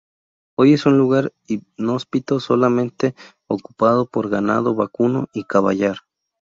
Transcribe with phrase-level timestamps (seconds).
[0.57, 3.13] Hoy es un lugar inhóspito solamente
[3.45, 5.97] ocupado por ganado vacuno y caballar.